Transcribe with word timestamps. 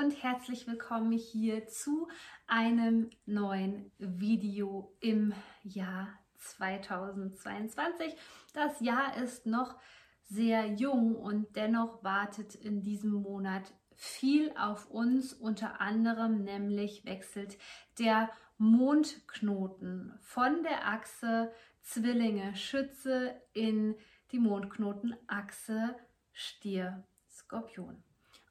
Und 0.00 0.22
herzlich 0.22 0.66
willkommen 0.66 1.12
hier 1.12 1.66
zu 1.66 2.08
einem 2.46 3.10
neuen 3.26 3.92
Video 3.98 4.96
im 5.00 5.34
Jahr 5.62 6.08
2022. 6.38 8.16
Das 8.54 8.80
Jahr 8.80 9.14
ist 9.18 9.44
noch 9.44 9.78
sehr 10.22 10.68
jung 10.68 11.16
und 11.16 11.54
dennoch 11.54 12.02
wartet 12.02 12.54
in 12.54 12.80
diesem 12.80 13.10
Monat 13.10 13.74
viel 13.94 14.50
auf 14.56 14.88
uns. 14.88 15.34
Unter 15.34 15.82
anderem 15.82 16.44
nämlich 16.44 17.04
wechselt 17.04 17.58
der 17.98 18.30
Mondknoten 18.56 20.14
von 20.22 20.62
der 20.62 20.88
Achse 20.88 21.52
Zwillinge 21.82 22.56
Schütze 22.56 23.38
in 23.52 23.96
die 24.32 24.38
Mondknotenachse 24.38 25.94
Stier 26.32 27.04
Skorpion. 27.28 28.02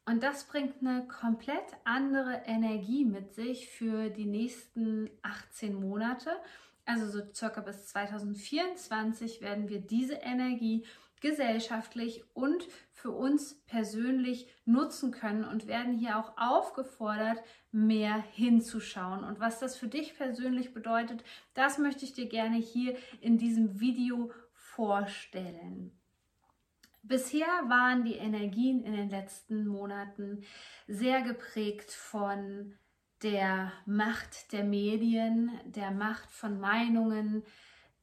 Und 0.10 0.24
das 0.24 0.46
bringt 0.46 0.82
eine 0.82 1.08
komplett 1.08 1.78
andere 1.84 2.42
Energie 2.48 3.06
mit 3.06 3.36
sich 3.36 3.70
für 3.70 4.10
die 4.10 4.26
nächsten 4.26 5.08
18 5.22 5.76
Monate. 5.76 6.32
Also 6.84 7.08
so 7.08 7.32
circa 7.32 7.62
bis 7.62 7.86
2024 7.90 9.40
werden 9.42 9.70
wir 9.70 9.82
diese 9.82 10.16
Energie 10.16 10.84
gesellschaftlich 11.22 12.24
und 12.34 12.68
für 12.92 13.12
uns 13.12 13.62
persönlich 13.68 14.48
nutzen 14.66 15.12
können 15.12 15.44
und 15.44 15.68
werden 15.68 16.00
hier 16.00 16.18
auch 16.18 16.34
aufgefordert, 16.38 17.44
mehr 17.72 18.24
hinzuschauen. 18.32 19.24
Und 19.24 19.40
was 19.40 19.60
das 19.60 19.78
für 19.78 19.90
dich 19.90 20.18
persönlich 20.18 20.74
bedeutet, 20.74 21.24
das 21.54 21.78
möchte 21.78 22.04
ich 22.04 22.14
dir 22.14 22.28
gerne 22.28 22.58
hier 22.58 22.98
in 23.22 23.38
diesem 23.38 23.80
Video 23.80 24.32
vorstellen. 24.54 25.99
Bisher 27.02 27.48
waren 27.68 28.04
die 28.04 28.16
Energien 28.16 28.84
in 28.84 28.94
den 28.94 29.10
letzten 29.10 29.66
Monaten 29.66 30.44
sehr 30.88 31.22
geprägt 31.22 31.92
von 31.92 32.74
der 33.24 33.72
Macht 33.86 34.52
der 34.52 34.64
Medien, 34.64 35.52
der 35.66 35.92
Macht 35.92 36.32
von 36.32 36.60
Meinungen, 36.60 37.44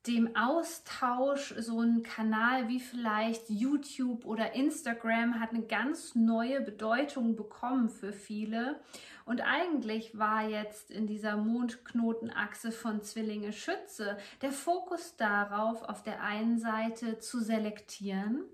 dem 0.06 0.36
Austausch, 0.36 1.54
so 1.58 1.80
ein 1.80 2.02
Kanal 2.02 2.68
wie 2.68 2.78
vielleicht 2.80 3.50
YouTube 3.50 4.24
oder 4.24 4.54
Instagram 4.54 5.40
hat 5.40 5.50
eine 5.50 5.66
ganz 5.66 6.14
neue 6.14 6.60
Bedeutung 6.60 7.34
bekommen 7.34 7.88
für 7.88 8.12
viele. 8.12 8.80
Und 9.24 9.40
eigentlich 9.40 10.16
war 10.16 10.48
jetzt 10.48 10.92
in 10.92 11.08
dieser 11.08 11.36
Mondknotenachse 11.36 12.70
von 12.70 13.02
Zwillinge 13.02 13.52
Schütze 13.52 14.16
der 14.42 14.52
Fokus 14.52 15.16
darauf, 15.16 15.82
auf 15.82 16.04
der 16.04 16.22
einen 16.22 16.58
Seite 16.58 17.18
zu 17.18 17.40
selektieren, 17.40 18.44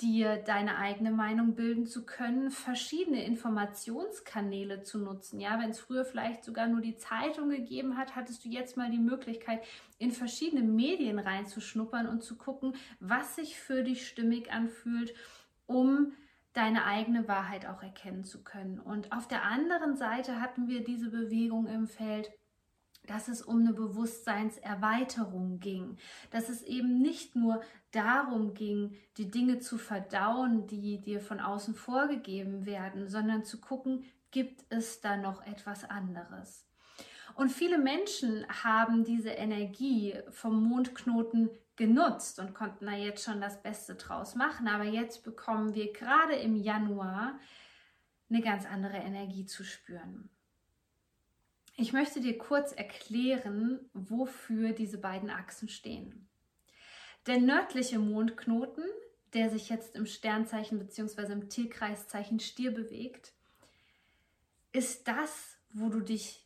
dir 0.00 0.36
deine 0.36 0.76
eigene 0.76 1.10
Meinung 1.10 1.54
bilden 1.54 1.86
zu 1.86 2.04
können, 2.04 2.50
verschiedene 2.50 3.24
Informationskanäle 3.24 4.82
zu 4.82 4.98
nutzen. 4.98 5.40
Ja, 5.40 5.58
wenn 5.58 5.70
es 5.70 5.80
früher 5.80 6.04
vielleicht 6.04 6.44
sogar 6.44 6.66
nur 6.66 6.80
die 6.80 6.96
Zeitung 6.96 7.48
gegeben 7.48 7.96
hat, 7.96 8.14
hattest 8.14 8.44
du 8.44 8.48
jetzt 8.48 8.76
mal 8.76 8.90
die 8.90 8.98
Möglichkeit, 8.98 9.64
in 9.98 10.12
verschiedene 10.12 10.62
Medien 10.62 11.18
reinzuschnuppern 11.18 12.06
und 12.06 12.22
zu 12.22 12.36
gucken, 12.36 12.74
was 13.00 13.36
sich 13.36 13.58
für 13.58 13.82
dich 13.82 14.06
stimmig 14.06 14.52
anfühlt, 14.52 15.14
um 15.66 16.12
deine 16.52 16.84
eigene 16.84 17.26
Wahrheit 17.28 17.66
auch 17.66 17.82
erkennen 17.82 18.24
zu 18.24 18.42
können. 18.42 18.78
Und 18.78 19.12
auf 19.12 19.28
der 19.28 19.44
anderen 19.44 19.96
Seite 19.96 20.40
hatten 20.40 20.68
wir 20.68 20.84
diese 20.84 21.10
Bewegung 21.10 21.66
im 21.66 21.86
Feld 21.86 22.30
dass 23.06 23.28
es 23.28 23.42
um 23.42 23.60
eine 23.60 23.72
Bewusstseinserweiterung 23.72 25.60
ging, 25.60 25.96
dass 26.30 26.48
es 26.48 26.62
eben 26.62 27.00
nicht 27.00 27.36
nur 27.36 27.60
darum 27.92 28.54
ging, 28.54 28.96
die 29.16 29.30
Dinge 29.30 29.58
zu 29.58 29.78
verdauen, 29.78 30.66
die 30.66 31.00
dir 31.00 31.20
von 31.20 31.40
außen 31.40 31.74
vorgegeben 31.74 32.66
werden, 32.66 33.08
sondern 33.08 33.44
zu 33.44 33.60
gucken, 33.60 34.04
gibt 34.30 34.64
es 34.68 35.00
da 35.00 35.16
noch 35.16 35.46
etwas 35.46 35.88
anderes. 35.88 36.66
Und 37.34 37.50
viele 37.50 37.78
Menschen 37.78 38.46
haben 38.64 39.04
diese 39.04 39.30
Energie 39.30 40.14
vom 40.30 40.62
Mondknoten 40.62 41.50
genutzt 41.76 42.38
und 42.38 42.54
konnten 42.54 42.86
da 42.86 42.92
jetzt 42.92 43.24
schon 43.24 43.40
das 43.40 43.62
Beste 43.62 43.94
draus 43.94 44.34
machen. 44.34 44.68
Aber 44.68 44.84
jetzt 44.84 45.22
bekommen 45.22 45.74
wir 45.74 45.92
gerade 45.92 46.34
im 46.34 46.56
Januar 46.56 47.38
eine 48.30 48.40
ganz 48.40 48.66
andere 48.66 48.96
Energie 48.96 49.44
zu 49.44 49.64
spüren. 49.64 50.30
Ich 51.76 51.92
möchte 51.92 52.20
dir 52.20 52.38
kurz 52.38 52.72
erklären, 52.72 53.90
wofür 53.92 54.72
diese 54.72 54.96
beiden 54.96 55.28
Achsen 55.28 55.68
stehen. 55.68 56.26
Der 57.26 57.38
nördliche 57.38 57.98
Mondknoten, 57.98 58.84
der 59.34 59.50
sich 59.50 59.68
jetzt 59.68 59.94
im 59.94 60.06
Sternzeichen 60.06 60.78
bzw. 60.78 61.32
im 61.32 61.50
Tierkreiszeichen 61.50 62.40
Stier 62.40 62.70
bewegt, 62.70 63.34
ist 64.72 65.06
das, 65.06 65.58
wo 65.70 65.90
du 65.90 66.00
dich 66.00 66.45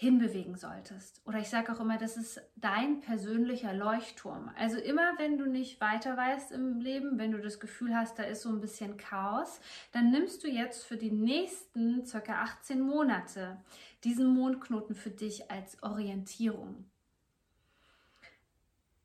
hinbewegen 0.00 0.56
solltest. 0.56 1.20
Oder 1.26 1.40
ich 1.40 1.50
sage 1.50 1.70
auch 1.70 1.78
immer, 1.78 1.98
das 1.98 2.16
ist 2.16 2.40
dein 2.56 3.02
persönlicher 3.02 3.74
Leuchtturm. 3.74 4.50
Also 4.56 4.78
immer, 4.78 5.12
wenn 5.18 5.36
du 5.36 5.44
nicht 5.44 5.78
weiter 5.82 6.16
weißt 6.16 6.52
im 6.52 6.80
Leben, 6.80 7.18
wenn 7.18 7.32
du 7.32 7.38
das 7.38 7.60
Gefühl 7.60 7.94
hast, 7.94 8.18
da 8.18 8.22
ist 8.22 8.40
so 8.40 8.48
ein 8.48 8.62
bisschen 8.62 8.96
Chaos, 8.96 9.60
dann 9.92 10.10
nimmst 10.10 10.42
du 10.42 10.48
jetzt 10.48 10.84
für 10.84 10.96
die 10.96 11.10
nächsten 11.10 12.06
circa 12.06 12.40
18 12.40 12.80
Monate 12.80 13.58
diesen 14.02 14.34
Mondknoten 14.34 14.94
für 14.94 15.10
dich 15.10 15.50
als 15.50 15.82
Orientierung. 15.82 16.86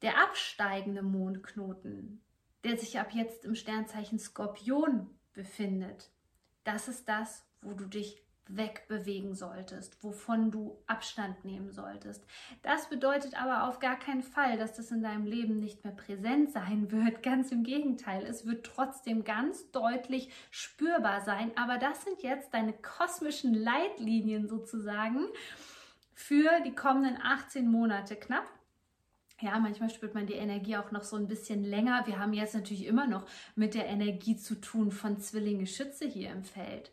Der 0.02 0.24
absteigende 0.24 1.02
Mondknoten, 1.02 2.22
der 2.64 2.78
sich 2.78 3.02
ab 3.02 3.12
jetzt 3.12 3.44
im 3.44 3.56
Sternzeichen 3.56 4.18
Skorpion 4.18 5.10
befindet, 5.34 6.10
das 6.64 6.88
ist 6.88 7.10
das, 7.10 7.46
wo 7.62 7.74
du 7.74 7.84
dich 7.84 8.25
wegbewegen 8.48 9.34
solltest, 9.34 10.04
wovon 10.04 10.52
du 10.52 10.78
Abstand 10.88 11.44
nehmen 11.46 11.72
solltest. 11.72 12.24
Das 12.62 12.90
bedeutet 12.90 13.40
aber 13.42 13.68
auf 13.68 13.80
gar 13.80 13.98
keinen 13.98 14.24
Fall, 14.24 14.58
dass 14.58 14.74
das 14.74 14.92
in 14.92 15.02
deinem 15.02 15.26
Leben 15.26 15.60
nicht 15.60 15.84
mehr 15.84 15.94
präsent 15.94 16.52
sein 16.52 16.92
wird. 16.92 17.24
Ganz 17.24 17.52
im 17.52 17.64
Gegenteil, 17.64 18.26
es 18.26 18.46
wird 18.46 18.66
trotzdem 18.66 19.24
ganz 19.24 19.72
deutlich 19.72 20.30
spürbar 20.52 21.22
sein. 21.22 21.52
Aber 21.56 21.78
das 21.78 22.04
sind 22.04 22.22
jetzt 22.22 22.54
deine 22.54 22.74
kosmischen 22.74 23.54
Leitlinien 23.54 24.48
sozusagen 24.48 25.26
für 26.14 26.62
die 26.66 26.76
kommenden 26.76 27.22
18 27.22 27.70
Monate 27.70 28.16
knapp. 28.16 28.46
Ja, 29.42 29.60
manchmal 29.60 29.90
spürt 29.90 30.14
man 30.14 30.28
die 30.28 30.34
Energie 30.34 30.78
auch 30.78 30.92
noch 30.92 31.04
so 31.04 31.18
ein 31.18 31.28
bisschen 31.28 31.64
länger. 31.64 32.08
Wir 32.08 32.20
haben 32.20 32.34
jetzt 32.34 32.56
natürlich 32.56 32.86
immer 32.86 33.06
noch 33.06 33.26
mit 33.56 33.74
der 33.74 33.88
Energie 33.88 34.38
zu 34.38 34.56
tun 34.56 34.92
von 34.92 35.20
Zwillinge 35.20 35.68
Schütze 35.68 36.06
hier 36.06 36.32
im 36.32 36.46
Feld. 36.46 36.92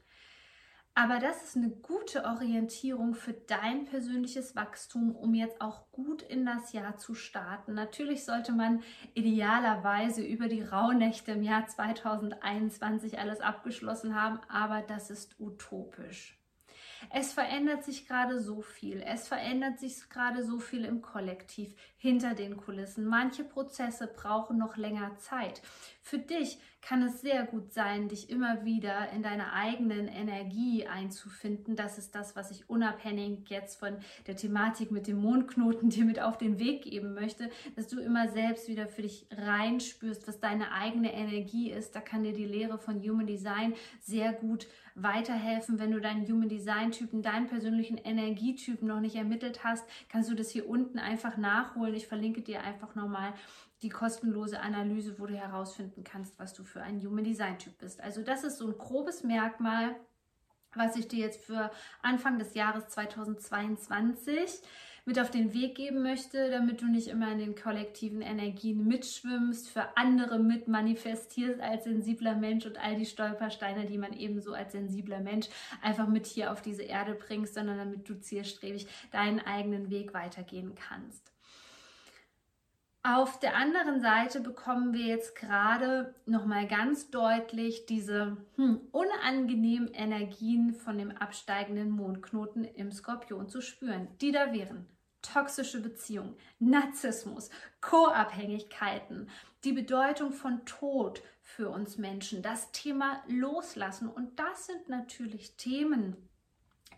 Aber 0.95 1.19
das 1.19 1.43
ist 1.43 1.57
eine 1.57 1.71
gute 1.71 2.25
Orientierung 2.27 3.15
für 3.15 3.33
dein 3.33 3.87
persönliches 3.87 4.55
Wachstum, 4.55 5.17
um 5.17 5.33
jetzt 5.33 5.63
auch 5.63 5.91
gut 5.91 6.21
in 6.21 6.45
das 6.45 6.75
Jahr 6.75 6.99
zu 6.99 7.15
starten. 7.15 7.73
Natürlich 7.73 8.27
sollte 8.27 8.53
man 8.53 8.83
idealerweise 9.15 10.23
über 10.23 10.49
die 10.49 10.63
Rauhnächte 10.63 11.33
im 11.33 11.43
Jahr 11.43 11.67
2021 11.67 13.19
alles 13.19 13.41
abgeschlossen 13.41 14.21
haben, 14.21 14.41
aber 14.49 14.83
das 14.83 15.09
ist 15.09 15.41
utopisch. 15.41 16.39
Es 17.11 17.33
verändert 17.33 17.85
sich 17.85 18.07
gerade 18.07 18.39
so 18.39 18.61
viel. 18.61 19.03
Es 19.03 19.29
verändert 19.29 19.81
sich 19.81 20.09
gerade 20.09 20.45
so 20.45 20.59
viel 20.59 20.85
im 20.85 21.03
Kollektiv, 21.03 21.75
hinter 21.97 22.35
den 22.35 22.57
Kulissen. 22.57 23.07
Manche 23.07 23.45
Prozesse 23.45 24.07
brauchen 24.07 24.59
noch 24.59 24.77
länger 24.77 25.17
Zeit. 25.19 25.63
Für 26.01 26.19
dich 26.19 26.59
kann 26.83 27.03
es 27.03 27.21
sehr 27.21 27.45
gut 27.45 27.73
sein, 27.73 28.09
dich 28.09 28.29
immer 28.29 28.65
wieder 28.65 29.11
in 29.13 29.23
deiner 29.23 29.53
eigenen 29.53 30.09
Energie 30.09 30.85
einzufinden. 30.87 31.77
Das 31.77 31.97
ist 31.97 32.15
das, 32.17 32.35
was 32.35 32.51
ich 32.51 32.69
unabhängig 32.69 33.49
jetzt 33.49 33.79
von 33.79 33.99
der 34.27 34.35
Thematik 34.37 34.91
mit 34.91 35.07
dem 35.07 35.19
Mondknoten 35.19 35.89
dir 35.91 36.05
mit 36.05 36.21
auf 36.21 36.39
den 36.39 36.59
Weg 36.59 36.83
geben 36.83 37.15
möchte, 37.15 37.51
dass 37.77 37.87
du 37.87 38.01
immer 38.01 38.29
selbst 38.29 38.69
wieder 38.69 38.89
für 38.89 39.03
dich 39.03 39.27
reinspürst, 39.31 40.27
was 40.27 40.41
deine 40.41 40.73
eigene 40.73 41.15
Energie 41.15 41.71
ist. 41.71 41.95
Da 41.95 42.01
kann 42.01 42.25
dir 42.25 42.33
die 42.33 42.45
Lehre 42.45 42.79
von 42.79 43.01
Human 43.01 43.29
Design 43.29 43.75
sehr 44.01 44.33
gut 44.33 44.67
weiterhelfen. 44.97 45.79
Wenn 45.79 45.93
du 45.93 46.01
deinen 46.01 46.27
Human 46.27 46.49
Design 46.49 46.91
Typen, 46.91 47.23
deinen 47.23 47.47
persönlichen 47.47 47.97
Energietypen 47.97 48.89
noch 48.89 49.01
nicht 49.01 49.15
ermittelt 49.15 49.63
hast, 49.63 49.85
kannst 50.09 50.29
du 50.29 50.35
das 50.35 50.51
hier 50.51 50.69
unten 50.69 50.99
einfach 50.99 51.37
nachholen. 51.37 51.95
Ich 51.95 52.09
verlinke 52.09 52.43
dir 52.43 52.63
einfach 52.63 52.97
nochmal 52.97 53.35
die 53.83 53.89
kostenlose 53.89 54.61
Analyse, 54.61 55.19
wo 55.19 55.27
du 55.27 55.35
herausfinden 55.35 56.05
kannst, 56.05 56.39
was 56.39 56.55
du 56.55 56.65
für 56.65 56.83
ein 56.83 57.05
Human 57.05 57.25
Design 57.25 57.59
Typ 57.59 57.79
bist. 57.79 58.01
Also 58.01 58.23
das 58.23 58.45
ist 58.45 58.59
so 58.59 58.67
ein 58.67 58.79
grobes 58.79 59.25
Merkmal, 59.25 59.97
was 60.75 60.97
ich 60.97 61.09
dir 61.09 61.19
jetzt 61.19 61.45
für 61.45 61.71
Anfang 62.01 62.39
des 62.39 62.55
Jahres 62.55 62.89
2022 62.89 64.63
mit 65.05 65.19
auf 65.19 65.31
den 65.31 65.53
Weg 65.53 65.75
geben 65.75 66.03
möchte, 66.03 66.49
damit 66.51 66.81
du 66.81 66.87
nicht 66.87 67.09
immer 67.09 67.33
in 67.33 67.39
den 67.39 67.57
kollektiven 67.57 68.23
Energien 68.23 68.87
mitschwimmst, 68.87 69.69
für 69.69 69.97
andere 69.97 70.39
mit 70.39 70.69
manifestierst 70.69 71.61
als 71.61 71.85
sensibler 71.85 72.37
Mensch 72.37 72.67
und 72.67 72.79
all 72.79 72.95
die 72.95 73.05
Stolpersteine, 73.05 73.87
die 73.87 73.99
man 73.99 74.13
ebenso 74.13 74.53
als 74.53 74.73
sensibler 74.73 75.19
Mensch 75.19 75.49
einfach 75.83 76.07
mit 76.07 76.27
hier 76.27 76.53
auf 76.53 76.63
diese 76.63 76.83
Erde 76.83 77.15
bringst, 77.15 77.55
sondern 77.55 77.79
damit 77.79 78.09
du 78.09 78.15
zielstrebig 78.21 78.87
deinen 79.11 79.41
eigenen 79.41 79.91
Weg 79.91 80.15
weitergehen 80.15 80.77
kannst. 80.77 81.33
Auf 83.05 83.41
der 83.41 83.57
anderen 83.57 84.01
Seite 84.01 84.41
bekommen 84.41 84.93
wir 84.93 85.07
jetzt 85.07 85.35
gerade 85.35 86.15
noch 86.25 86.47
mal 86.47 86.69
ganz 86.69 87.11
deutlich 87.11 87.85
diese 87.87 88.37
hm, 88.55 88.81
unangenehmen 88.93 89.93
Energien 89.93 90.73
von 90.73 90.99
dem 90.99 91.11
absteigenden 91.11 91.91
Mondknoten 91.91 92.65
im 92.65 92.93
Skorpion 92.93 93.49
zu 93.49 93.61
spüren, 93.61 94.07
die 94.21 94.31
da 94.31 94.53
wären 94.53 94.87
toxische 95.23 95.81
Beziehungen, 95.81 96.37
Narzissmus, 96.59 97.49
Co-Abhängigkeiten, 97.81 99.29
die 99.65 99.73
Bedeutung 99.73 100.33
von 100.33 100.65
Tod 100.67 101.23
für 101.41 101.71
uns 101.71 101.97
Menschen, 101.97 102.43
das 102.43 102.73
Thema 102.73 103.23
Loslassen 103.29 104.09
und 104.09 104.39
das 104.39 104.67
sind 104.67 104.89
natürlich 104.89 105.57
Themen, 105.57 106.17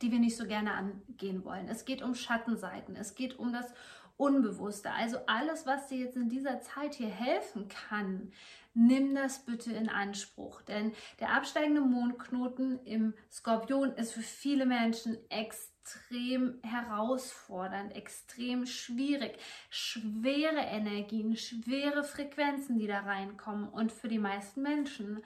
die 0.03 0.11
wir 0.11 0.19
nicht 0.19 0.37
so 0.37 0.47
gerne 0.47 0.73
angehen 0.73 1.45
wollen. 1.45 1.69
Es 1.69 1.85
geht 1.85 2.03
um 2.03 2.15
Schattenseiten, 2.15 2.97
es 2.97 3.15
geht 3.15 3.39
um 3.39 3.53
das 3.53 3.73
Unbewusste. 4.17 4.93
Also 4.93 5.19
alles, 5.27 5.67
was 5.67 5.89
dir 5.89 5.99
jetzt 5.99 6.17
in 6.17 6.29
dieser 6.29 6.61
Zeit 6.61 6.95
hier 6.95 7.09
helfen 7.09 7.69
kann, 7.69 8.33
nimm 8.75 9.15
das 9.15 9.45
bitte 9.45 9.73
in 9.73 9.89
Anspruch. 9.89 10.63
Denn 10.63 10.93
der 11.21 11.33
absteigende 11.33 11.81
Mondknoten 11.81 12.85
im 12.85 13.15
Skorpion 13.31 13.93
ist 13.95 14.13
für 14.13 14.23
viele 14.23 14.67
Menschen 14.67 15.19
extrem 15.31 16.61
herausfordernd, 16.63 17.95
extrem 17.97 18.67
schwierig. 18.67 19.39
Schwere 19.71 20.61
Energien, 20.61 21.37
schwere 21.37 22.05
Frequenzen, 22.05 22.79
die 22.79 22.87
da 22.87 23.01
reinkommen. 23.01 23.69
Und 23.69 23.91
für 23.91 24.09
die 24.09 24.19
meisten 24.19 24.63
Menschen 24.63 25.25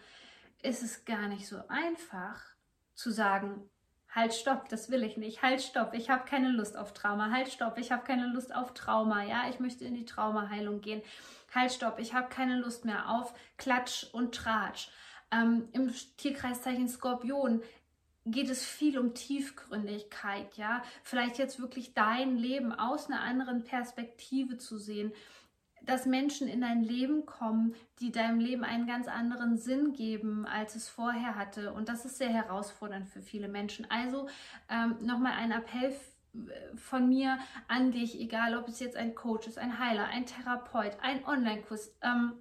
ist 0.62 0.82
es 0.82 1.04
gar 1.04 1.28
nicht 1.28 1.46
so 1.46 1.62
einfach 1.68 2.42
zu 2.94 3.10
sagen, 3.10 3.68
Halt, 4.14 4.32
stopp, 4.34 4.68
das 4.68 4.90
will 4.90 5.02
ich 5.02 5.16
nicht. 5.16 5.42
Halt, 5.42 5.60
stopp, 5.60 5.92
ich 5.92 6.08
habe 6.08 6.24
keine 6.24 6.48
Lust 6.50 6.76
auf 6.76 6.94
Trauma. 6.94 7.30
Halt, 7.30 7.48
stopp, 7.48 7.78
ich 7.78 7.92
habe 7.92 8.04
keine 8.04 8.26
Lust 8.26 8.54
auf 8.54 8.72
Trauma. 8.74 9.22
Ja, 9.24 9.48
ich 9.50 9.60
möchte 9.60 9.84
in 9.84 9.94
die 9.94 10.06
Traumaheilung 10.06 10.80
gehen. 10.80 11.02
Halt, 11.54 11.72
stopp, 11.72 11.98
ich 11.98 12.14
habe 12.14 12.28
keine 12.28 12.58
Lust 12.58 12.84
mehr 12.84 13.10
auf 13.10 13.34
Klatsch 13.58 14.06
und 14.12 14.34
Tratsch. 14.34 14.88
Ähm, 15.30 15.68
Im 15.72 15.92
Tierkreiszeichen 16.16 16.88
Skorpion 16.88 17.62
geht 18.24 18.50
es 18.50 18.64
viel 18.64 18.98
um 18.98 19.14
Tiefgründigkeit, 19.14 20.56
ja. 20.56 20.82
Vielleicht 21.02 21.38
jetzt 21.38 21.60
wirklich 21.60 21.94
dein 21.94 22.36
Leben 22.36 22.72
aus 22.72 23.08
einer 23.08 23.20
anderen 23.20 23.64
Perspektive 23.64 24.58
zu 24.58 24.78
sehen 24.78 25.12
dass 25.88 26.04
Menschen 26.04 26.48
in 26.48 26.60
dein 26.60 26.82
Leben 26.82 27.24
kommen, 27.24 27.74
die 28.00 28.12
deinem 28.12 28.40
Leben 28.40 28.62
einen 28.62 28.86
ganz 28.86 29.08
anderen 29.08 29.56
Sinn 29.56 29.94
geben, 29.94 30.46
als 30.46 30.76
es 30.76 30.88
vorher 30.88 31.34
hatte. 31.34 31.72
Und 31.72 31.88
das 31.88 32.04
ist 32.04 32.18
sehr 32.18 32.28
herausfordernd 32.28 33.08
für 33.08 33.22
viele 33.22 33.48
Menschen. 33.48 33.90
Also 33.90 34.28
ähm, 34.68 34.96
nochmal 35.00 35.32
ein 35.32 35.50
Appell 35.50 35.94
von 36.76 37.08
mir 37.08 37.38
an 37.68 37.90
dich, 37.90 38.20
egal 38.20 38.56
ob 38.56 38.68
es 38.68 38.80
jetzt 38.80 38.96
ein 38.96 39.14
Coach 39.14 39.46
ist, 39.46 39.58
ein 39.58 39.78
Heiler, 39.78 40.04
ein 40.04 40.26
Therapeut, 40.26 40.98
ein 41.00 41.24
Online-Kurs. 41.24 41.96
Ähm, 42.02 42.32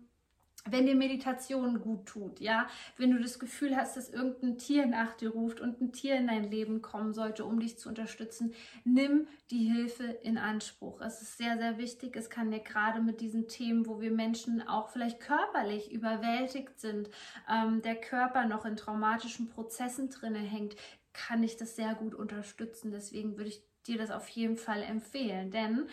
wenn 0.69 0.85
dir 0.85 0.95
Meditation 0.95 1.81
gut 1.81 2.05
tut, 2.05 2.39
ja, 2.39 2.67
wenn 2.97 3.11
du 3.11 3.19
das 3.19 3.39
Gefühl 3.39 3.75
hast, 3.75 3.97
dass 3.97 4.09
irgendein 4.09 4.57
Tier 4.57 4.85
nach 4.85 5.13
dir 5.13 5.29
ruft 5.29 5.59
und 5.59 5.81
ein 5.81 5.91
Tier 5.91 6.15
in 6.15 6.27
dein 6.27 6.49
Leben 6.49 6.81
kommen 6.81 7.13
sollte, 7.13 7.45
um 7.45 7.59
dich 7.59 7.77
zu 7.77 7.89
unterstützen, 7.89 8.53
nimm 8.83 9.27
die 9.51 9.71
Hilfe 9.71 10.03
in 10.03 10.37
Anspruch. 10.37 11.01
Es 11.01 11.21
ist 11.21 11.37
sehr, 11.37 11.57
sehr 11.57 11.77
wichtig. 11.77 12.15
Es 12.15 12.29
kann 12.29 12.51
dir 12.51 12.59
gerade 12.59 13.01
mit 13.01 13.21
diesen 13.21 13.47
Themen, 13.47 13.87
wo 13.87 14.01
wir 14.01 14.11
Menschen 14.11 14.67
auch 14.67 14.89
vielleicht 14.89 15.19
körperlich 15.19 15.91
überwältigt 15.91 16.79
sind, 16.79 17.09
ähm, 17.49 17.81
der 17.81 17.95
Körper 17.95 18.45
noch 18.45 18.65
in 18.65 18.75
traumatischen 18.75 19.49
Prozessen 19.49 20.09
drinne 20.09 20.39
hängt, 20.39 20.75
kann 21.13 21.43
ich 21.43 21.57
das 21.57 21.75
sehr 21.75 21.95
gut 21.95 22.13
unterstützen. 22.13 22.91
Deswegen 22.91 23.37
würde 23.37 23.49
ich 23.49 23.63
dir 23.87 23.97
das 23.97 24.11
auf 24.11 24.27
jeden 24.29 24.57
Fall 24.57 24.83
empfehlen, 24.83 25.51
denn 25.51 25.87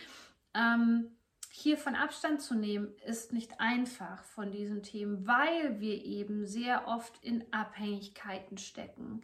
ähm, 0.53 1.14
hiervon 1.55 1.95
Abstand 1.95 2.41
zu 2.41 2.53
nehmen, 2.53 2.93
ist 3.05 3.31
nicht 3.31 3.59
einfach 3.59 4.23
von 4.23 4.51
diesen 4.51 4.83
Themen, 4.83 5.25
weil 5.25 5.79
wir 5.79 6.03
eben 6.03 6.45
sehr 6.45 6.87
oft 6.87 7.23
in 7.23 7.45
Abhängigkeiten 7.51 8.57
stecken, 8.57 9.21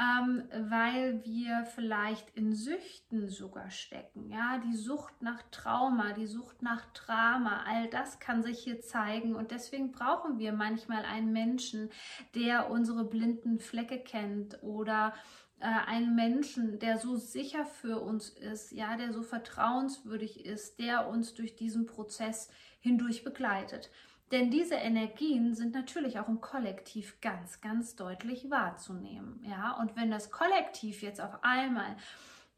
ähm, 0.00 0.48
weil 0.52 1.24
wir 1.24 1.64
vielleicht 1.66 2.36
in 2.36 2.52
Süchten 2.52 3.28
sogar 3.28 3.70
stecken. 3.70 4.28
Ja, 4.28 4.58
die 4.58 4.74
Sucht 4.74 5.22
nach 5.22 5.42
Trauma, 5.52 6.12
die 6.12 6.26
Sucht 6.26 6.62
nach 6.62 6.84
Drama, 6.92 7.62
all 7.68 7.88
das 7.88 8.18
kann 8.18 8.42
sich 8.42 8.58
hier 8.58 8.80
zeigen 8.80 9.36
und 9.36 9.52
deswegen 9.52 9.92
brauchen 9.92 10.38
wir 10.40 10.52
manchmal 10.52 11.04
einen 11.04 11.32
Menschen, 11.32 11.90
der 12.34 12.68
unsere 12.68 13.04
blinden 13.04 13.60
Flecke 13.60 14.00
kennt 14.00 14.60
oder 14.64 15.14
äh, 15.64 15.88
einen 15.88 16.14
Menschen, 16.14 16.78
der 16.78 16.98
so 16.98 17.16
sicher 17.16 17.64
für 17.64 18.00
uns 18.00 18.28
ist, 18.28 18.70
ja, 18.70 18.98
der 18.98 19.14
so 19.14 19.22
vertrauenswürdig 19.22 20.44
ist, 20.44 20.78
der 20.78 21.08
uns 21.08 21.32
durch 21.32 21.56
diesen 21.56 21.86
Prozess 21.86 22.50
hindurch 22.80 23.24
begleitet. 23.24 23.90
Denn 24.30 24.50
diese 24.50 24.74
Energien 24.74 25.54
sind 25.54 25.72
natürlich 25.74 26.18
auch 26.18 26.28
im 26.28 26.42
Kollektiv 26.42 27.18
ganz, 27.22 27.62
ganz 27.62 27.96
deutlich 27.96 28.50
wahrzunehmen. 28.50 29.42
Ja, 29.42 29.78
und 29.80 29.96
wenn 29.96 30.10
das 30.10 30.30
Kollektiv 30.30 31.00
jetzt 31.00 31.22
auf 31.22 31.42
einmal 31.42 31.96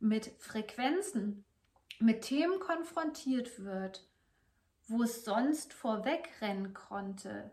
mit 0.00 0.32
Frequenzen, 0.38 1.44
mit 2.00 2.22
Themen 2.22 2.58
konfrontiert 2.58 3.62
wird, 3.62 4.04
wo 4.88 5.04
es 5.04 5.24
sonst 5.24 5.72
vorwegrennen 5.72 6.74
konnte, 6.74 7.52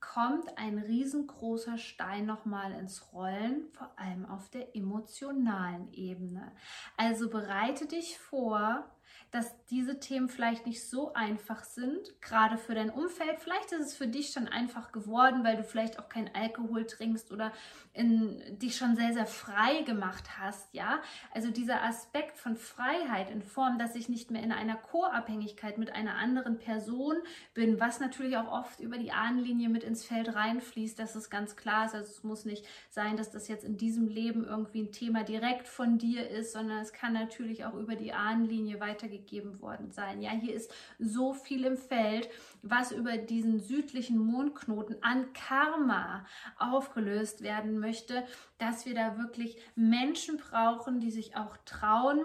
kommt 0.00 0.56
ein 0.58 0.78
riesengroßer 0.78 1.78
Stein 1.78 2.26
nochmal 2.26 2.72
ins 2.72 3.12
Rollen, 3.12 3.68
vor 3.72 3.92
allem 3.98 4.26
auf 4.26 4.48
der 4.48 4.76
emotionalen 4.76 5.92
Ebene. 5.92 6.52
Also 6.96 7.28
bereite 7.28 7.86
dich 7.86 8.18
vor, 8.18 8.84
dass 9.30 9.54
diese 9.66 10.00
Themen 10.00 10.30
vielleicht 10.30 10.66
nicht 10.66 10.88
so 10.88 11.12
einfach 11.12 11.62
sind, 11.62 12.20
gerade 12.22 12.56
für 12.56 12.74
dein 12.74 12.88
Umfeld. 12.88 13.38
Vielleicht 13.40 13.72
ist 13.72 13.86
es 13.86 13.94
für 13.94 14.06
dich 14.06 14.30
schon 14.30 14.48
einfach 14.48 14.90
geworden, 14.90 15.44
weil 15.44 15.56
du 15.56 15.64
vielleicht 15.64 15.98
auch 15.98 16.08
keinen 16.08 16.34
Alkohol 16.34 16.86
trinkst 16.86 17.30
oder 17.30 17.52
in, 17.92 18.58
dich 18.58 18.76
schon 18.76 18.96
sehr, 18.96 19.12
sehr 19.12 19.26
frei 19.26 19.82
gemacht 19.82 20.38
hast, 20.38 20.72
ja. 20.72 21.02
Also 21.34 21.50
dieser 21.50 21.82
Aspekt 21.82 22.38
von 22.38 22.56
Freiheit 22.56 23.30
in 23.30 23.42
Form, 23.42 23.78
dass 23.78 23.94
ich 23.96 24.08
nicht 24.08 24.30
mehr 24.30 24.42
in 24.42 24.52
einer 24.52 24.76
Co-Abhängigkeit 24.76 25.76
mit 25.76 25.92
einer 25.92 26.14
anderen 26.14 26.58
Person 26.58 27.16
bin, 27.52 27.78
was 27.80 28.00
natürlich 28.00 28.38
auch 28.38 28.50
oft 28.50 28.80
über 28.80 28.96
die 28.96 29.12
Ahnenlinie 29.12 29.68
mit 29.68 29.84
ins 29.84 30.04
Feld 30.04 30.34
reinfließt, 30.34 30.98
dass 30.98 31.14
es 31.14 31.28
ganz 31.28 31.56
klar 31.56 31.84
ist. 31.84 31.94
Also 31.94 32.10
es 32.10 32.24
muss 32.24 32.46
nicht 32.46 32.64
sein, 32.88 33.18
dass 33.18 33.30
das 33.30 33.48
jetzt 33.48 33.64
in 33.64 33.76
diesem 33.76 34.08
Leben 34.08 34.46
irgendwie 34.46 34.82
ein 34.82 34.92
Thema 34.92 35.22
direkt 35.22 35.68
von 35.68 35.98
dir 35.98 36.30
ist, 36.30 36.52
sondern 36.52 36.78
es 36.78 36.94
kann 36.94 37.12
natürlich 37.12 37.66
auch 37.66 37.74
über 37.74 37.94
die 37.94 38.14
Ahnenlinie 38.14 38.80
weitergehen 38.80 39.17
gegeben 39.18 39.60
worden 39.60 39.90
sein. 39.90 40.22
Ja, 40.22 40.30
hier 40.30 40.54
ist 40.54 40.72
so 40.98 41.34
viel 41.34 41.64
im 41.64 41.76
Feld, 41.76 42.28
was 42.62 42.92
über 42.92 43.16
diesen 43.16 43.60
südlichen 43.60 44.18
Mondknoten 44.18 45.02
an 45.02 45.32
Karma 45.32 46.26
aufgelöst 46.58 47.42
werden 47.42 47.78
möchte, 47.78 48.24
dass 48.58 48.86
wir 48.86 48.94
da 48.94 49.18
wirklich 49.18 49.58
Menschen 49.74 50.38
brauchen, 50.38 51.00
die 51.00 51.10
sich 51.10 51.36
auch 51.36 51.56
trauen, 51.64 52.24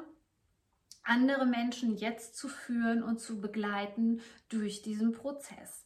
andere 1.03 1.45
Menschen 1.45 1.97
jetzt 1.97 2.37
zu 2.37 2.47
führen 2.47 3.03
und 3.03 3.19
zu 3.19 3.41
begleiten 3.41 4.21
durch 4.49 4.81
diesen 4.81 5.11
Prozess. 5.11 5.85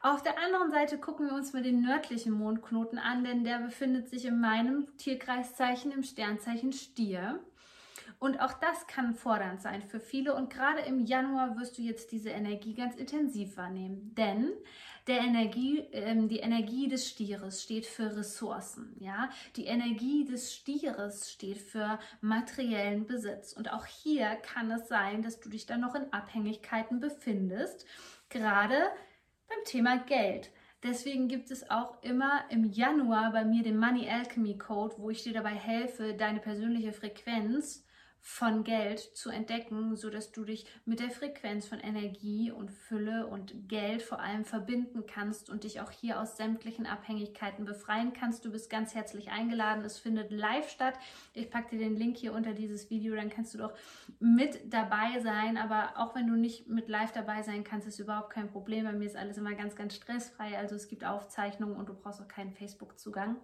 Auf 0.00 0.22
der 0.22 0.38
anderen 0.38 0.70
Seite 0.70 0.98
gucken 0.98 1.26
wir 1.26 1.34
uns 1.34 1.52
mal 1.52 1.62
den 1.62 1.80
nördlichen 1.80 2.32
Mondknoten 2.32 2.98
an, 2.98 3.24
denn 3.24 3.44
der 3.44 3.58
befindet 3.58 4.08
sich 4.08 4.26
in 4.26 4.40
meinem 4.40 4.96
Tierkreiszeichen 4.98 5.90
im 5.90 6.02
Sternzeichen 6.02 6.72
Stier. 6.72 7.40
Und 8.18 8.40
auch 8.40 8.54
das 8.54 8.86
kann 8.86 9.14
fordernd 9.14 9.60
sein 9.60 9.82
für 9.82 10.00
viele. 10.00 10.34
Und 10.34 10.50
gerade 10.50 10.80
im 10.80 11.04
Januar 11.04 11.56
wirst 11.58 11.78
du 11.78 11.82
jetzt 11.82 12.12
diese 12.12 12.30
Energie 12.30 12.74
ganz 12.74 12.96
intensiv 12.96 13.56
wahrnehmen. 13.56 14.14
Denn 14.14 14.52
der 15.06 15.20
Energie, 15.20 15.80
äh, 15.92 16.14
die 16.26 16.40
Energie 16.40 16.88
des 16.88 17.08
Stieres 17.08 17.62
steht 17.62 17.86
für 17.86 18.16
Ressourcen. 18.16 18.96
Ja? 18.98 19.30
Die 19.56 19.66
Energie 19.66 20.24
des 20.24 20.54
Stieres 20.54 21.30
steht 21.30 21.58
für 21.58 21.98
materiellen 22.20 23.06
Besitz. 23.06 23.52
Und 23.52 23.72
auch 23.72 23.86
hier 23.86 24.36
kann 24.36 24.70
es 24.70 24.88
sein, 24.88 25.22
dass 25.22 25.40
du 25.40 25.48
dich 25.48 25.66
dann 25.66 25.80
noch 25.80 25.94
in 25.94 26.12
Abhängigkeiten 26.12 27.00
befindest. 27.00 27.86
Gerade 28.30 28.76
beim 29.48 29.64
Thema 29.64 29.98
Geld. 29.98 30.50
Deswegen 30.82 31.28
gibt 31.28 31.50
es 31.50 31.70
auch 31.70 32.02
immer 32.02 32.44
im 32.50 32.64
Januar 32.64 33.32
bei 33.32 33.44
mir 33.44 33.62
den 33.62 33.78
Money 33.78 34.08
Alchemy 34.08 34.58
Code, 34.58 34.96
wo 34.98 35.10
ich 35.10 35.22
dir 35.22 35.32
dabei 35.32 35.54
helfe, 35.54 36.14
deine 36.14 36.40
persönliche 36.40 36.92
Frequenz 36.92 37.85
von 38.28 38.64
Geld 38.64 38.98
zu 38.98 39.30
entdecken, 39.30 39.94
so 39.94 40.10
dass 40.10 40.32
du 40.32 40.44
dich 40.44 40.66
mit 40.84 40.98
der 40.98 41.10
Frequenz 41.10 41.68
von 41.68 41.78
Energie 41.78 42.50
und 42.50 42.72
Fülle 42.72 43.28
und 43.28 43.68
Geld 43.68 44.02
vor 44.02 44.18
allem 44.18 44.44
verbinden 44.44 45.06
kannst 45.06 45.48
und 45.48 45.62
dich 45.62 45.80
auch 45.80 45.92
hier 45.92 46.20
aus 46.20 46.36
sämtlichen 46.36 46.86
Abhängigkeiten 46.86 47.64
befreien 47.64 48.12
kannst. 48.12 48.44
Du 48.44 48.50
bist 48.50 48.68
ganz 48.68 48.96
herzlich 48.96 49.30
eingeladen. 49.30 49.84
Es 49.84 50.00
findet 50.00 50.32
live 50.32 50.68
statt. 50.68 50.98
Ich 51.34 51.50
packe 51.50 51.70
dir 51.70 51.78
den 51.78 51.94
Link 51.94 52.16
hier 52.16 52.32
unter 52.32 52.52
dieses 52.52 52.90
Video, 52.90 53.14
dann 53.14 53.30
kannst 53.30 53.54
du 53.54 53.58
doch 53.58 53.72
mit 54.18 54.72
dabei 54.74 55.20
sein. 55.20 55.56
Aber 55.56 55.92
auch 55.94 56.16
wenn 56.16 56.26
du 56.26 56.34
nicht 56.34 56.66
mit 56.68 56.88
live 56.88 57.12
dabei 57.12 57.42
sein 57.42 57.62
kannst, 57.62 57.86
ist 57.86 58.00
überhaupt 58.00 58.30
kein 58.30 58.50
Problem. 58.50 58.86
Bei 58.86 58.92
mir 58.92 59.06
ist 59.06 59.16
alles 59.16 59.38
immer 59.38 59.54
ganz, 59.54 59.76
ganz 59.76 59.94
stressfrei. 59.94 60.58
Also 60.58 60.74
es 60.74 60.88
gibt 60.88 61.04
Aufzeichnungen 61.04 61.76
und 61.76 61.88
du 61.88 61.94
brauchst 61.94 62.20
auch 62.20 62.28
keinen 62.28 62.52
Facebook-Zugang. 62.52 63.36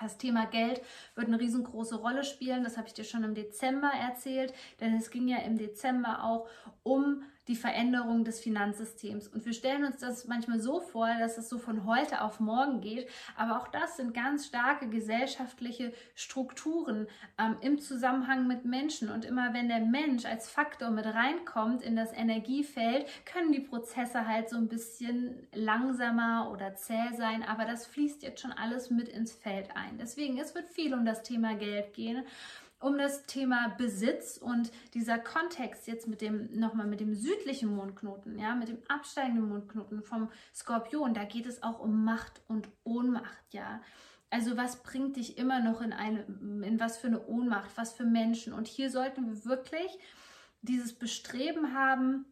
Das 0.00 0.16
Thema 0.16 0.46
Geld 0.46 0.80
wird 1.14 1.26
eine 1.26 1.38
riesengroße 1.38 1.96
Rolle 1.96 2.24
spielen. 2.24 2.64
Das 2.64 2.76
habe 2.76 2.88
ich 2.88 2.94
dir 2.94 3.04
schon 3.04 3.24
im 3.24 3.34
Dezember 3.34 3.90
erzählt, 3.90 4.54
denn 4.80 4.94
es 4.96 5.10
ging 5.10 5.28
ja 5.28 5.38
im 5.38 5.58
Dezember 5.58 6.24
auch 6.24 6.48
um 6.82 7.22
die 7.50 7.56
Veränderung 7.56 8.24
des 8.24 8.38
Finanzsystems. 8.40 9.26
Und 9.26 9.44
wir 9.44 9.52
stellen 9.52 9.84
uns 9.84 9.98
das 9.98 10.28
manchmal 10.28 10.60
so 10.60 10.80
vor, 10.80 11.08
dass 11.18 11.36
es 11.36 11.48
so 11.48 11.58
von 11.58 11.84
heute 11.84 12.22
auf 12.22 12.38
morgen 12.38 12.80
geht. 12.80 13.08
Aber 13.36 13.60
auch 13.60 13.66
das 13.66 13.96
sind 13.96 14.14
ganz 14.14 14.46
starke 14.46 14.88
gesellschaftliche 14.88 15.92
Strukturen 16.14 17.08
ähm, 17.38 17.56
im 17.60 17.80
Zusammenhang 17.80 18.46
mit 18.46 18.64
Menschen. 18.64 19.10
Und 19.10 19.24
immer 19.24 19.52
wenn 19.52 19.66
der 19.66 19.80
Mensch 19.80 20.24
als 20.24 20.48
Faktor 20.48 20.90
mit 20.90 21.06
reinkommt 21.06 21.82
in 21.82 21.96
das 21.96 22.12
Energiefeld, 22.12 23.06
können 23.26 23.50
die 23.50 23.60
Prozesse 23.60 24.28
halt 24.28 24.48
so 24.48 24.56
ein 24.56 24.68
bisschen 24.68 25.48
langsamer 25.52 26.50
oder 26.52 26.76
zäh 26.76 27.12
sein. 27.16 27.42
Aber 27.42 27.64
das 27.64 27.84
fließt 27.86 28.22
jetzt 28.22 28.40
schon 28.40 28.52
alles 28.52 28.90
mit 28.90 29.08
ins 29.08 29.32
Feld 29.32 29.70
ein. 29.74 29.98
Deswegen, 29.98 30.38
es 30.38 30.54
wird 30.54 30.68
viel 30.68 30.94
um 30.94 31.04
das 31.04 31.24
Thema 31.24 31.56
Geld 31.56 31.94
gehen 31.94 32.24
um 32.80 32.96
das 32.96 33.26
Thema 33.26 33.68
Besitz 33.76 34.38
und 34.38 34.72
dieser 34.94 35.18
Kontext 35.18 35.86
jetzt 35.86 36.08
mit 36.08 36.22
dem 36.22 36.48
nochmal 36.58 36.86
mit 36.86 37.00
dem 37.00 37.14
südlichen 37.14 37.74
Mondknoten, 37.74 38.38
ja, 38.38 38.54
mit 38.54 38.68
dem 38.68 38.78
absteigenden 38.88 39.48
Mondknoten 39.48 40.02
vom 40.02 40.30
Skorpion, 40.54 41.14
da 41.14 41.24
geht 41.24 41.46
es 41.46 41.62
auch 41.62 41.78
um 41.78 42.04
Macht 42.04 42.40
und 42.48 42.68
Ohnmacht, 42.82 43.52
ja. 43.52 43.80
Also 44.30 44.56
was 44.56 44.82
bringt 44.82 45.16
dich 45.16 45.38
immer 45.38 45.60
noch 45.60 45.80
in 45.80 45.92
eine, 45.92 46.20
in 46.22 46.80
was 46.80 46.98
für 46.98 47.08
eine 47.08 47.26
Ohnmacht, 47.26 47.70
was 47.76 47.92
für 47.92 48.04
Menschen? 48.04 48.52
Und 48.52 48.66
hier 48.66 48.90
sollten 48.90 49.26
wir 49.26 49.44
wirklich 49.44 49.98
dieses 50.62 50.92
Bestreben 50.92 51.74
haben, 51.74 52.24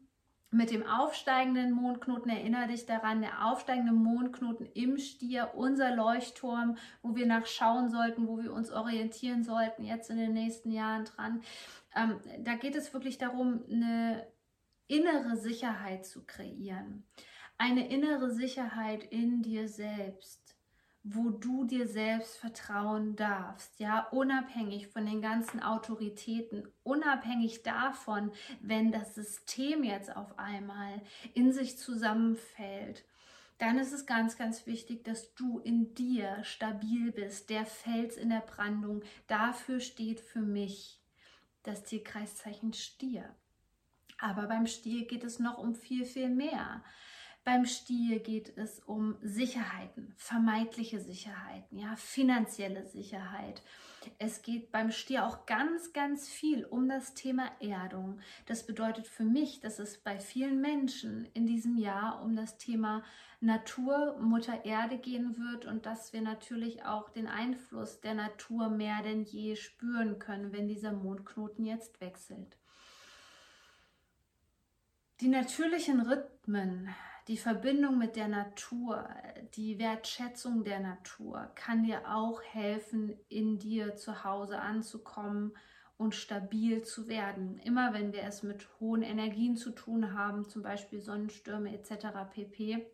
mit 0.50 0.71
dem 0.71 0.87
aufsteigenden 0.87 1.73
Mondknoten, 1.73 2.31
erinnere 2.31 2.69
dich 2.69 2.87
daran, 2.87 3.21
der 3.21 3.47
aufsteigende 3.47 3.93
Mondknoten 3.93 4.67
im 4.73 4.97
Stier, 4.97 5.52
unser 5.55 5.95
Leuchtturm, 5.95 6.78
wo 7.02 7.14
wir 7.14 7.26
nachschauen 7.26 7.90
sollten, 7.90 8.26
wo 8.26 8.38
wir 8.38 8.52
uns 8.52 8.71
orientieren 8.71 9.45
sollten, 9.45 9.85
jetzt 9.85 10.09
in 10.09 10.17
den 10.17 10.33
nächsten 10.33 10.71
Jahren 10.71 11.05
dran. 11.05 11.43
Ähm, 11.95 12.21
da 12.40 12.55
geht 12.55 12.76
es 12.76 12.95
wirklich 12.95 13.19
darum, 13.19 13.62
eine 13.71 14.26
innere 14.87 15.37
Sicherheit 15.37 16.07
zu 16.07 16.25
kreieren. 16.25 17.07
Eine 17.59 17.88
innere 17.88 18.31
Sicherheit 18.31 19.05
in 19.05 19.43
dir 19.43 19.69
selbst 19.69 20.58
wo 21.02 21.31
du 21.31 21.64
dir 21.64 21.87
selbst 21.87 22.37
vertrauen 22.37 23.17
darfst, 23.17 23.78
ja, 23.78 24.09
unabhängig 24.11 24.88
von 24.88 25.07
den 25.07 25.23
ganzen 25.23 25.62
Autoritäten, 25.62 26.69
unabhängig 26.83 27.62
davon, 27.62 28.33
wenn 28.61 28.93
das 28.93 29.14
System 29.14 29.85
jetzt 29.85 30.14
auf 30.14 30.38
einmal 30.38 31.00
in 31.35 31.52
sich 31.52 31.78
zusammenfällt, 31.78 33.05
dann 33.59 33.78
ist 33.78 33.93
es 33.93 34.07
ganz, 34.07 34.37
ganz 34.37 34.67
wichtig, 34.67 35.05
dass 35.05 35.35
du 35.35 35.59
in 35.59 35.95
dir 35.95 36.43
stabil 36.45 37.11
bist, 37.11 37.50
der 37.50 37.67
Fels 37.67 38.17
in 38.17 38.31
der 38.31 38.40
Brandung. 38.40 39.02
Dafür 39.26 39.81
steht 39.81 40.21
für 40.21 40.40
mich 40.40 41.00
das 41.64 41.85
Tierkreiszeichen 41.85 42.73
Stier. 42.73 43.35
Aber 44.19 44.47
beim 44.47 44.67
Stier 44.67 45.07
geht 45.07 45.25
es 45.25 45.38
noch 45.38 45.59
um 45.59 45.75
viel, 45.75 46.05
viel 46.05 46.28
mehr. 46.28 46.83
Beim 47.49 47.64
Stier 47.64 48.19
geht 48.19 48.59
es 48.59 48.78
um 48.81 49.17
Sicherheiten, 49.23 50.12
vermeidliche 50.19 51.00
Sicherheiten, 51.00 51.78
ja, 51.78 51.97
finanzielle 51.97 52.85
Sicherheit. 52.85 53.62
Es 54.19 54.43
geht 54.43 54.71
beim 54.71 54.90
Stier 54.90 55.25
auch 55.25 55.47
ganz, 55.47 55.95
ganz 55.95 56.28
viel 56.28 56.67
um 56.67 56.90
das 56.90 57.14
Thema 57.14 57.50
Erdung. 57.59 58.21
Das 58.45 58.67
bedeutet 58.67 59.07
für 59.07 59.25
mich, 59.25 59.61
dass 59.61 59.78
es 59.78 59.97
bei 59.97 60.21
vielen 60.21 60.61
Menschen 60.61 61.26
in 61.33 61.47
diesem 61.47 61.78
Jahr 61.78 62.23
um 62.23 62.37
das 62.37 62.59
Thema 62.59 63.02
Natur, 63.40 64.19
Mutter 64.21 64.67
Erde 64.67 64.99
gehen 64.99 65.38
wird 65.38 65.64
und 65.64 65.87
dass 65.87 66.12
wir 66.12 66.21
natürlich 66.21 66.85
auch 66.85 67.09
den 67.09 67.28
Einfluss 67.28 68.02
der 68.02 68.12
Natur 68.12 68.69
mehr 68.69 69.02
denn 69.02 69.23
je 69.23 69.57
spüren 69.57 70.19
können, 70.19 70.52
wenn 70.52 70.69
dieser 70.69 70.93
Mondknoten 70.93 71.64
jetzt 71.64 71.99
wechselt. 72.02 72.59
Die 75.23 75.28
natürlichen 75.28 76.02
Rhythmen 76.02 76.95
die 77.28 77.37
Verbindung 77.37 77.99
mit 77.99 78.16
der 78.16 78.28
Natur, 78.28 79.06
die 79.54 79.78
Wertschätzung 79.78 80.64
der 80.64 80.80
Natur 80.80 81.50
kann 81.54 81.85
dir 81.85 82.02
auch 82.08 82.42
helfen, 82.42 83.14
in 83.28 83.58
dir 83.58 83.97
zu 83.97 84.25
Hause 84.25 84.58
anzukommen 84.58 85.52
und 85.99 86.14
stabil 86.14 86.82
zu 86.82 87.06
werden. 87.06 87.58
Immer 87.58 87.92
wenn 87.92 88.14
wir 88.14 88.23
es 88.23 88.42
mit 88.42 88.66
hohen 88.80 89.02
Energien 89.02 89.56
zu 89.56 89.73
tun 89.73 90.14
haben, 90.14 90.49
zum 90.49 90.62
Beispiel 90.62 91.00
Sonnenstürme 91.00 91.75
etc. 91.75 92.06
pp., 92.32 92.87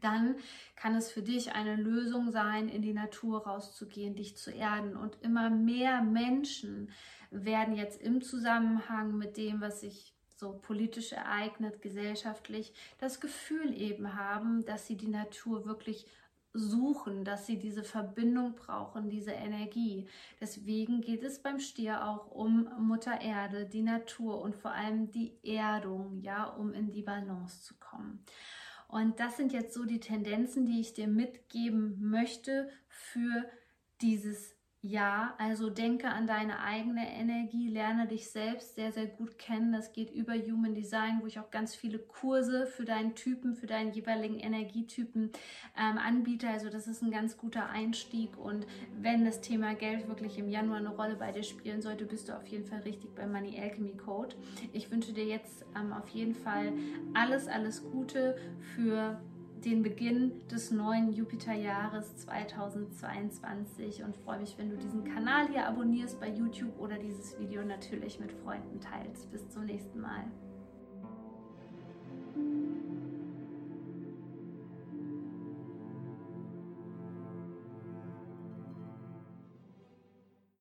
dann 0.00 0.36
kann 0.76 0.94
es 0.94 1.10
für 1.10 1.22
dich 1.22 1.52
eine 1.52 1.74
Lösung 1.74 2.30
sein, 2.30 2.68
in 2.68 2.82
die 2.82 2.92
Natur 2.92 3.44
rauszugehen, 3.44 4.14
dich 4.14 4.36
zu 4.36 4.52
erden. 4.52 4.96
Und 4.96 5.18
immer 5.22 5.50
mehr 5.50 6.02
Menschen 6.02 6.92
werden 7.32 7.74
jetzt 7.74 8.00
im 8.00 8.20
Zusammenhang 8.20 9.16
mit 9.18 9.36
dem, 9.36 9.60
was 9.60 9.82
ich 9.82 10.14
so 10.40 10.58
politisch 10.60 11.12
ereignet, 11.12 11.82
gesellschaftlich, 11.82 12.72
das 12.98 13.20
Gefühl 13.20 13.72
eben 13.80 14.16
haben, 14.16 14.64
dass 14.64 14.86
sie 14.86 14.96
die 14.96 15.08
Natur 15.08 15.66
wirklich 15.66 16.06
suchen, 16.52 17.24
dass 17.24 17.46
sie 17.46 17.58
diese 17.58 17.84
Verbindung 17.84 18.56
brauchen, 18.56 19.08
diese 19.08 19.30
Energie. 19.30 20.08
Deswegen 20.40 21.00
geht 21.00 21.22
es 21.22 21.40
beim 21.40 21.60
Stier 21.60 22.04
auch 22.04 22.30
um 22.32 22.68
Mutter 22.78 23.20
Erde, 23.20 23.66
die 23.66 23.82
Natur 23.82 24.40
und 24.40 24.56
vor 24.56 24.72
allem 24.72 25.12
die 25.12 25.38
Erdung, 25.44 26.18
ja, 26.20 26.44
um 26.44 26.72
in 26.72 26.90
die 26.90 27.02
Balance 27.02 27.62
zu 27.62 27.74
kommen. 27.78 28.24
Und 28.88 29.20
das 29.20 29.36
sind 29.36 29.52
jetzt 29.52 29.74
so 29.74 29.84
die 29.84 30.00
Tendenzen, 30.00 30.66
die 30.66 30.80
ich 30.80 30.92
dir 30.92 31.06
mitgeben 31.06 32.10
möchte 32.10 32.68
für 32.88 33.48
dieses 34.00 34.56
ja, 34.82 35.34
also 35.36 35.68
denke 35.68 36.08
an 36.08 36.26
deine 36.26 36.60
eigene 36.60 37.06
Energie, 37.12 37.68
lerne 37.68 38.06
dich 38.06 38.30
selbst 38.30 38.76
sehr, 38.76 38.92
sehr 38.92 39.04
gut 39.04 39.38
kennen. 39.38 39.72
Das 39.72 39.92
geht 39.92 40.10
über 40.10 40.32
Human 40.32 40.74
Design, 40.74 41.18
wo 41.20 41.26
ich 41.26 41.38
auch 41.38 41.50
ganz 41.50 41.74
viele 41.74 41.98
Kurse 41.98 42.66
für 42.66 42.86
deinen 42.86 43.14
Typen, 43.14 43.54
für 43.54 43.66
deinen 43.66 43.92
jeweiligen 43.92 44.38
Energietypen 44.38 45.32
ähm, 45.78 45.98
anbiete. 45.98 46.48
Also 46.48 46.70
das 46.70 46.86
ist 46.86 47.02
ein 47.02 47.10
ganz 47.10 47.36
guter 47.36 47.68
Einstieg. 47.68 48.38
Und 48.38 48.66
wenn 48.98 49.26
das 49.26 49.42
Thema 49.42 49.74
Geld 49.74 50.08
wirklich 50.08 50.38
im 50.38 50.48
Januar 50.48 50.78
eine 50.78 50.96
Rolle 50.96 51.16
bei 51.16 51.30
dir 51.30 51.42
spielen 51.42 51.82
sollte, 51.82 52.06
bist 52.06 52.30
du 52.30 52.36
auf 52.36 52.46
jeden 52.46 52.64
Fall 52.64 52.80
richtig 52.80 53.14
beim 53.14 53.32
Money 53.32 53.60
Alchemy 53.60 53.98
Code. 53.98 54.34
Ich 54.72 54.90
wünsche 54.90 55.12
dir 55.12 55.26
jetzt 55.26 55.66
ähm, 55.76 55.92
auf 55.92 56.08
jeden 56.08 56.34
Fall 56.34 56.72
alles, 57.12 57.48
alles 57.48 57.84
Gute 57.84 58.34
für 58.74 59.20
den 59.64 59.82
Beginn 59.82 60.32
des 60.48 60.70
neuen 60.70 61.12
Jupiterjahres 61.12 62.16
2022 62.16 64.02
und 64.02 64.16
freue 64.16 64.40
mich, 64.40 64.56
wenn 64.58 64.70
du 64.70 64.76
diesen 64.76 65.04
Kanal 65.04 65.48
hier 65.48 65.66
abonnierst 65.66 66.18
bei 66.20 66.28
YouTube 66.28 66.78
oder 66.78 66.98
dieses 66.98 67.38
Video 67.38 67.62
natürlich 67.62 68.20
mit 68.20 68.32
Freunden 68.32 68.80
teilst. 68.80 69.30
Bis 69.30 69.48
zum 69.48 69.66
nächsten 69.66 70.00
Mal. 70.00 70.24